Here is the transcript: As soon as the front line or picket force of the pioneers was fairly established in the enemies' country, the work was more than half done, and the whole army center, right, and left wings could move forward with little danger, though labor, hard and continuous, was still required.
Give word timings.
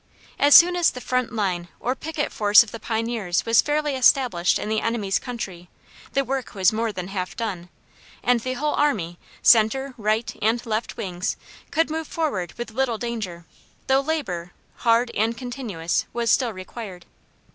As 0.39 0.55
soon 0.55 0.75
as 0.75 0.89
the 0.89 0.99
front 0.99 1.31
line 1.31 1.67
or 1.79 1.93
picket 1.93 2.31
force 2.31 2.63
of 2.63 2.71
the 2.71 2.79
pioneers 2.79 3.45
was 3.45 3.61
fairly 3.61 3.93
established 3.95 4.57
in 4.57 4.67
the 4.67 4.81
enemies' 4.81 5.19
country, 5.19 5.69
the 6.13 6.23
work 6.23 6.55
was 6.55 6.73
more 6.73 6.91
than 6.91 7.09
half 7.09 7.35
done, 7.35 7.69
and 8.23 8.39
the 8.39 8.53
whole 8.53 8.73
army 8.73 9.19
center, 9.43 9.93
right, 9.99 10.35
and 10.41 10.65
left 10.65 10.97
wings 10.97 11.37
could 11.69 11.91
move 11.91 12.07
forward 12.07 12.53
with 12.57 12.71
little 12.71 12.97
danger, 12.97 13.45
though 13.85 14.01
labor, 14.01 14.53
hard 14.77 15.11
and 15.11 15.37
continuous, 15.37 16.07
was 16.13 16.31
still 16.31 16.51
required. 16.51 17.05